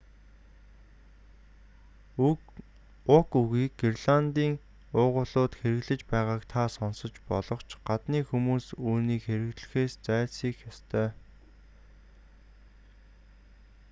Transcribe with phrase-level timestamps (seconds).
[3.15, 4.53] уг үгийг греландын
[5.01, 11.09] уугуулууд хэрэглэж байгааг та сонсож болох ч гадны хүмүүс үүнийг хэрэглэхээс зайлсхийх ёстой